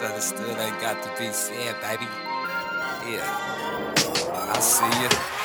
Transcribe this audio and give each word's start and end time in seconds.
misunderstood 0.00 0.56
ain't 0.58 0.80
got 0.80 1.02
to 1.02 1.10
be 1.18 1.30
said, 1.30 1.78
baby. 1.82 2.06
Yeah. 3.06 3.20
I 4.50 4.58
see 4.60 5.02
you. 5.02 5.39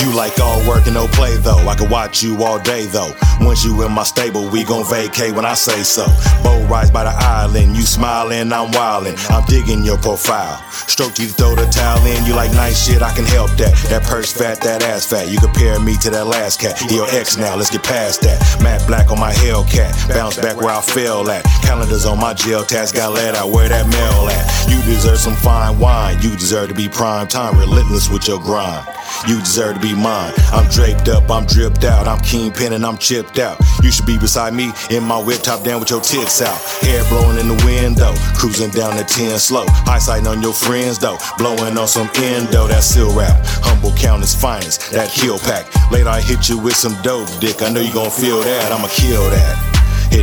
You 0.00 0.16
like 0.16 0.40
all 0.40 0.66
work 0.66 0.86
and 0.86 0.94
no 0.94 1.06
play 1.08 1.36
though. 1.36 1.68
I 1.68 1.74
can 1.74 1.90
watch 1.90 2.22
you 2.22 2.42
all 2.42 2.58
day 2.58 2.86
though. 2.86 3.12
Once 3.40 3.64
you 3.64 3.84
in 3.84 3.92
my 3.92 4.02
stable, 4.02 4.48
we 4.48 4.64
gon' 4.64 4.88
vacate 4.88 5.34
when 5.34 5.44
I 5.44 5.54
say 5.54 5.82
so. 5.82 6.06
Boat 6.42 6.68
rides 6.70 6.90
by 6.90 7.04
the 7.04 7.10
island, 7.10 7.76
you 7.76 7.82
smiling, 7.82 8.52
I'm 8.52 8.70
wildin'. 8.72 9.18
I'm 9.30 9.44
digging 9.46 9.84
your 9.84 9.98
profile. 9.98 10.56
Stroke 10.70 11.18
you 11.18 11.26
throw 11.26 11.54
the 11.54 11.66
towel 11.66 12.04
in, 12.06 12.24
you 12.24 12.34
like 12.34 12.52
nice 12.52 12.86
shit, 12.86 13.02
I 13.02 13.14
can 13.14 13.24
help 13.26 13.50
that. 13.52 13.76
That 13.90 14.02
purse 14.04 14.32
fat, 14.32 14.60
that 14.62 14.82
ass 14.82 15.06
fat. 15.06 15.28
You 15.28 15.38
compare 15.38 15.78
me 15.80 15.96
to 15.98 16.10
that 16.10 16.26
last 16.26 16.60
cat. 16.60 16.78
He 16.78 16.96
your 16.96 17.08
ex 17.10 17.36
now, 17.36 17.56
let's 17.56 17.70
get 17.70 17.82
past 17.82 18.22
that. 18.22 18.40
Matte 18.62 18.86
black 18.86 19.10
on 19.10 19.20
my 19.20 19.32
Hellcat, 19.32 20.08
bounce 20.08 20.36
back 20.38 20.56
where 20.56 20.74
I 20.74 20.80
fell 20.80 21.28
at. 21.30 21.44
Calendars 21.62 22.06
on 22.06 22.18
my 22.18 22.32
jail 22.32 22.64
tats, 22.64 22.92
got 22.92 23.12
let 23.12 23.34
out 23.34 23.50
where 23.50 23.68
that 23.68 23.86
mail 23.86 24.28
at. 24.30 24.53
You 24.68 24.80
deserve 24.82 25.18
some 25.18 25.34
fine 25.34 25.78
wine, 25.78 26.16
you 26.20 26.30
deserve 26.36 26.68
to 26.68 26.74
be 26.74 26.88
prime 26.88 27.26
time, 27.28 27.58
relentless 27.58 28.08
with 28.08 28.26
your 28.28 28.40
grind. 28.40 28.86
You 29.28 29.38
deserve 29.40 29.76
to 29.76 29.80
be 29.80 29.94
mine. 29.94 30.32
I'm 30.52 30.68
draped 30.70 31.08
up, 31.08 31.30
I'm 31.30 31.46
dripped 31.46 31.84
out, 31.84 32.06
I'm 32.06 32.20
kingpin 32.20 32.72
and 32.72 32.84
I'm 32.84 32.98
chipped 32.98 33.38
out. 33.38 33.58
You 33.82 33.90
should 33.90 34.06
be 34.06 34.18
beside 34.18 34.54
me 34.54 34.72
in 34.90 35.04
my 35.04 35.22
whip 35.22 35.42
top 35.42 35.64
down 35.64 35.80
with 35.80 35.90
your 35.90 36.00
tits 36.00 36.42
out. 36.42 36.58
Hair 36.82 37.04
blowing 37.08 37.38
in 37.38 37.48
the 37.48 37.62
window, 37.64 38.12
cruising 38.36 38.70
down 38.70 38.96
the 38.96 39.04
10 39.04 39.38
slow. 39.38 39.66
Eyesight 39.86 40.26
on 40.26 40.42
your 40.42 40.54
friends 40.54 40.98
though, 40.98 41.18
blowing 41.38 41.76
on 41.76 41.88
some 41.88 42.08
endo. 42.16 42.66
That 42.66 42.82
seal 42.82 43.14
rap, 43.16 43.40
humble 43.62 43.92
countess 43.92 44.34
finest, 44.34 44.90
that 44.92 45.08
heel 45.08 45.38
pack. 45.38 45.66
Later 45.90 46.08
I 46.08 46.20
hit 46.20 46.48
you 46.48 46.58
with 46.58 46.76
some 46.76 47.00
dope 47.02 47.28
dick. 47.40 47.62
I 47.62 47.70
know 47.70 47.80
you 47.80 47.92
gon' 47.92 48.10
feel 48.10 48.40
that, 48.40 48.72
I'ma 48.72 48.88
kill 48.88 49.28
that. 49.30 49.73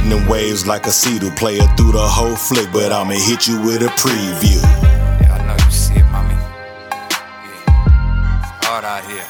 Hitting 0.01 0.17
them 0.17 0.25
waves 0.27 0.65
like 0.65 0.87
a 0.87 0.91
seedle 0.91 1.29
player 1.37 1.61
through 1.77 1.91
the 1.91 2.01
whole 2.01 2.35
flick, 2.35 2.73
but 2.73 2.91
I'ma 2.91 3.13
hit 3.13 3.45
you 3.45 3.61
with 3.61 3.85
a 3.85 3.93
preview. 4.01 4.57
Yeah, 5.21 5.37
I 5.37 5.45
know 5.45 5.53
you 5.53 5.69
see 5.69 5.93
it, 5.93 6.09
mommy. 6.09 6.33
Yeah, 6.33 8.41
it's 8.41 8.49
hard 8.65 8.81
out 8.81 9.05
here. 9.05 9.21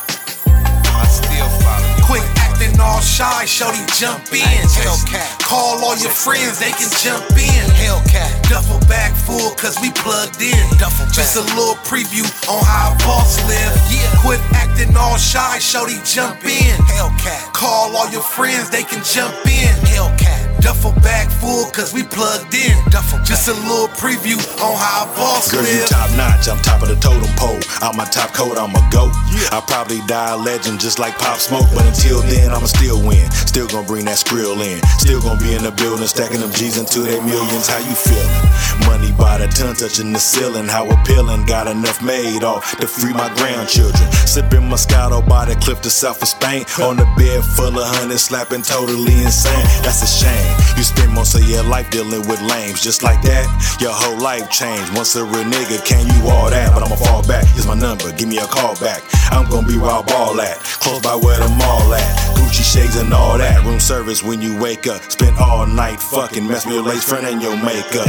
I 0.96 1.04
still 1.12 1.52
follow 1.60 1.92
you. 1.92 2.08
Quit 2.08 2.24
acting 2.40 2.80
all 2.80 3.04
shy, 3.04 3.44
shorty, 3.44 3.84
jump 4.00 4.24
in. 4.32 4.48
Hellcat. 4.72 5.44
Call 5.44 5.84
all 5.84 6.00
your 6.00 6.16
friends, 6.16 6.64
they 6.64 6.72
can 6.72 6.88
jump 7.04 7.28
in. 7.36 7.68
Hellcat. 7.76 8.32
Duffel 8.48 8.80
bag 8.88 9.12
full, 9.12 9.52
cause 9.60 9.76
we 9.84 9.92
plugged 9.92 10.40
in. 10.40 10.56
Duffel 10.80 11.04
bag. 11.04 11.20
Just 11.20 11.36
a 11.36 11.44
little 11.60 11.76
preview 11.84 12.24
on 12.48 12.64
how 12.64 12.96
a 12.96 12.98
boss 13.04 13.44
live. 13.44 13.76
Yeah. 13.92 14.08
Quit 14.24 14.40
acting 14.56 14.96
all 14.96 15.20
shy, 15.20 15.60
shorty, 15.60 16.00
jump 16.08 16.40
in. 16.48 16.80
Hellcat. 16.96 17.52
Call 17.52 17.92
all 17.92 18.08
your 18.08 18.24
friends, 18.24 18.72
they 18.72 18.88
can 18.88 19.04
jump 19.04 19.36
in. 19.44 19.76
Hellcat. 19.92 20.41
Duffel 20.60 20.92
bag 21.02 21.32
full, 21.32 21.66
cause 21.72 21.94
we 21.94 22.04
plugged 22.04 22.54
in. 22.54 22.76
Duffel 22.92 23.20
Just 23.24 23.48
a 23.48 23.54
little 23.54 23.88
preview 23.96 24.38
on 24.60 24.76
how 24.76 25.06
a 25.06 25.16
boss 25.16 25.52
Girl, 25.52 25.64
you 25.64 25.86
top 25.88 26.10
notch, 26.18 26.50
I'm 26.50 26.60
top 26.62 26.82
of 26.82 26.90
the 26.90 26.96
totem 26.96 27.32
pole. 27.38 27.60
Out 27.82 27.96
my 27.96 28.06
top 28.06 28.34
coat, 28.34 28.58
I'm 28.58 28.76
a 28.76 28.84
goat. 28.92 29.14
I'll 29.52 29.62
probably 29.62 30.02
die 30.08 30.34
a 30.34 30.38
legend 30.38 30.80
just 30.80 31.00
like 31.00 31.18
Pop 31.18 31.38
Smoke, 31.38 31.68
but 31.74 31.86
until 31.86 32.22
then, 32.22 32.52
I'ma 32.52 32.68
still 32.68 33.00
win. 33.02 33.30
Still 33.32 33.68
gonna 33.68 33.88
bring 33.88 34.06
that 34.06 34.18
skrill 34.18 34.60
in. 34.60 34.82
Still 35.00 35.22
gonna 35.22 35.40
be 35.40 35.54
in 35.54 35.64
the 35.64 35.72
building, 35.72 36.08
stacking 36.08 36.42
them 36.42 36.52
G's 36.52 36.78
into 36.78 37.02
their 37.02 37.22
millions. 37.22 37.68
How 37.68 37.80
you 37.80 37.96
feeling? 37.96 38.51
Money 38.86 39.12
by 39.14 39.38
the 39.38 39.48
ton, 39.48 39.76
touching 39.76 40.14
the 40.14 40.20
ceiling. 40.20 40.68
How 40.68 40.88
appealing, 40.90 41.46
got 41.46 41.68
enough 41.68 42.02
made 42.02 42.44
off 42.44 42.78
to 42.78 42.88
free 42.88 43.14
my 43.14 43.34
grandchildren. 43.36 44.12
Sipping 44.26 44.70
Moscato 44.70 45.26
by 45.28 45.46
the 45.46 45.56
cliff 45.56 45.82
to 45.82 45.90
south 45.90 46.22
of 46.22 46.28
Spain. 46.28 46.66
On 46.82 46.96
the 46.98 47.06
bed 47.18 47.44
full 47.44 47.78
of 47.78 47.88
honey, 47.96 48.18
slapping 48.18 48.62
totally 48.62 49.24
insane. 49.24 49.66
That's 49.84 50.02
a 50.04 50.10
shame. 50.10 50.52
You 50.78 50.84
spend 50.84 51.14
most 51.14 51.36
of 51.36 51.48
your 51.48 51.64
life 51.64 51.90
dealing 51.90 52.28
with 52.28 52.42
lames. 52.42 52.82
Just 52.82 53.04
like 53.04 53.22
that, 53.24 53.46
your 53.80 53.94
whole 53.94 54.20
life 54.20 54.50
changed. 54.50 54.94
Once 54.96 55.16
a 55.16 55.24
real 55.24 55.46
nigga, 55.46 55.84
can 55.86 56.08
you 56.08 56.30
all 56.30 56.50
that? 56.50 56.74
But 56.74 56.84
I'ma 56.84 56.96
fall 56.96 57.26
back. 57.28 57.46
Here's 57.54 57.68
my 57.68 57.76
number, 57.76 58.12
give 58.14 58.28
me 58.28 58.38
a 58.38 58.48
call 58.48 58.76
back. 58.80 59.04
I'm 59.32 59.50
gonna 59.50 59.68
be 59.68 59.78
where 59.78 59.92
I 59.92 60.02
ball 60.02 60.40
at, 60.42 60.58
close 60.84 61.02
by 61.02 61.16
where 61.16 61.40
the 61.40 61.50
mall 61.50 61.94
at. 61.94 62.38
Gucci 62.38 62.64
shades 62.64 62.96
and 62.98 63.14
all 63.14 63.38
that. 63.38 63.64
Room 63.66 63.80
service 63.80 64.22
when 64.24 64.42
you 64.42 64.60
wake 64.60 64.88
up. 64.88 65.02
Spend 65.10 65.38
all 65.38 65.66
night 65.66 66.00
fucking, 66.00 66.48
mess 66.48 66.66
with 66.66 66.76
your 66.76 66.84
lace 66.84 67.04
front 67.08 67.26
and 67.26 67.42
your 67.42 67.56
makeup. 67.58 68.08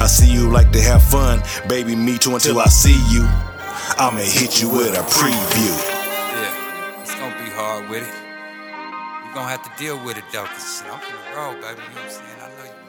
I 0.00 0.06
see 0.06 0.30
you 0.30 0.48
like 0.50 0.70
to 0.72 0.80
have 0.80 1.02
fun, 1.02 1.42
baby. 1.68 1.96
Me 1.96 2.18
too 2.18 2.34
until 2.34 2.60
I 2.60 2.66
see 2.66 2.98
you. 3.10 3.26
I'ma 3.98 4.20
hit 4.20 4.60
you 4.60 4.68
with 4.68 4.94
a 4.94 5.02
preview. 5.02 5.74
Yeah, 5.74 7.00
it's 7.02 7.14
gonna 7.14 7.34
be 7.42 7.50
hard 7.50 7.88
with 7.88 8.02
it. 8.02 8.14
You're 9.24 9.34
gonna 9.34 9.48
have 9.48 9.62
to 9.64 9.70
deal 9.82 10.02
with 10.04 10.16
it 10.18 10.24
though, 10.32 10.44
cause 10.44 10.80
shit, 10.80 10.92
I'm 10.92 11.00
the 11.00 11.36
road, 11.36 11.60
baby. 11.60 11.80
You 11.88 11.94
know 11.94 12.00
what 12.00 12.04
I'm 12.04 12.10
saying? 12.10 12.40
I 12.40 12.48
know 12.48 12.64
you 12.64 12.87